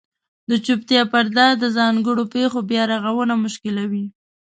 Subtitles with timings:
[0.49, 4.05] د چوپتیا پرده د ځانګړو پېښو بیارغونه مشکلوي.